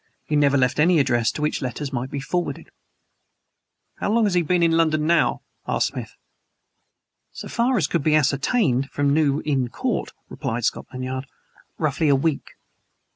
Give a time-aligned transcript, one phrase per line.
[0.25, 2.71] He never left any address to which letters might be forwarded.
[3.99, 6.15] "How long has he been in London now?" asked Smith.
[7.33, 11.27] So far as could be ascertained from New Inn Court (replied Scotland Yard)
[11.77, 12.55] roughly a week.